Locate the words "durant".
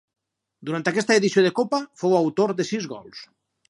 0.69-0.87